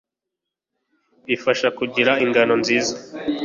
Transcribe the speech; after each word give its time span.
bifasha 1.27 1.67
kugira 1.77 2.11
ingano 2.23 2.53
nziza 2.61 2.93